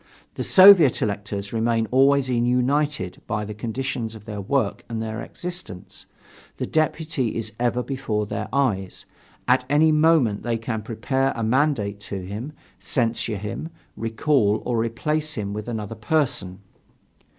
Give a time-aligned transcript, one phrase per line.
[0.33, 6.07] The Soviet electors remain always united by the conditions of their work and their existence;
[6.57, 9.05] the deputy is ever before their eyes,
[9.47, 15.35] at any moment they can prepare a mandate to him, censure him, recall or replace
[15.35, 16.61] him with another person.